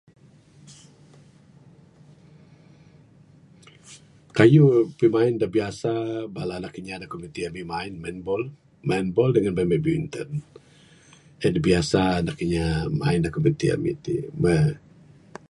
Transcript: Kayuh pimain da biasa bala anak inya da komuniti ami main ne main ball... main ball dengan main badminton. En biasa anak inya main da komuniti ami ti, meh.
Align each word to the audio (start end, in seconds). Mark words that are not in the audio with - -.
Kayuh 4.37 4.87
pimain 4.97 5.35
da 5.41 5.47
biasa 5.55 5.91
bala 6.35 6.53
anak 6.59 6.73
inya 6.79 6.95
da 7.01 7.09
komuniti 7.11 7.41
ami 7.49 7.61
main 7.73 7.93
ne 7.95 7.99
main 8.03 8.17
ball... 8.27 8.43
main 8.89 9.07
ball 9.15 9.31
dengan 9.35 9.53
main 9.55 9.71
badminton. 9.73 10.29
En 11.45 11.55
biasa 11.67 11.99
anak 12.21 12.37
inya 12.45 12.65
main 13.01 13.19
da 13.25 13.33
komuniti 13.35 13.67
ami 13.75 13.91
ti, 14.03 14.15
meh. 14.41 14.67